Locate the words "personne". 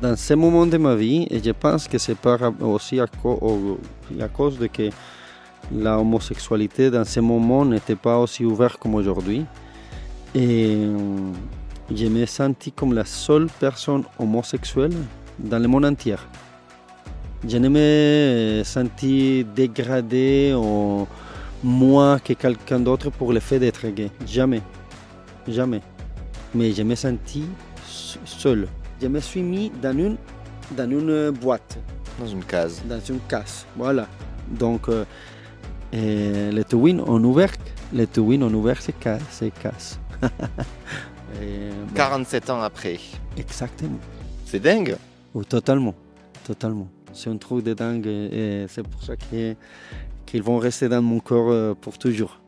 13.58-14.04